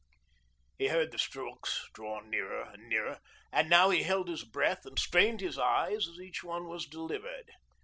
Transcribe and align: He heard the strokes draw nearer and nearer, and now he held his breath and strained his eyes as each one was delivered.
He 0.79 0.87
heard 0.87 1.11
the 1.11 1.19
strokes 1.19 1.87
draw 1.93 2.21
nearer 2.21 2.63
and 2.73 2.89
nearer, 2.89 3.19
and 3.51 3.69
now 3.69 3.91
he 3.91 4.01
held 4.01 4.29
his 4.29 4.43
breath 4.43 4.83
and 4.83 4.97
strained 4.97 5.41
his 5.41 5.59
eyes 5.59 6.07
as 6.07 6.19
each 6.19 6.43
one 6.43 6.67
was 6.67 6.87
delivered. 6.87 7.51